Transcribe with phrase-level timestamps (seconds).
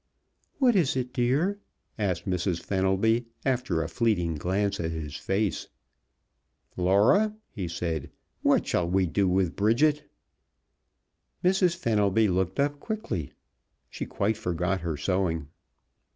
[0.57, 1.59] "What is it, dear?"
[1.99, 2.59] asked Mrs.
[2.59, 5.67] Fenelby, after a fleeting glance at his face.
[6.75, 8.09] "Laura," he said,
[8.41, 10.09] "what shall we do with Bridget?"
[11.43, 11.75] Mrs.
[11.75, 13.31] Fenelby looked up quickly.
[13.91, 15.49] She quite forgot her sewing.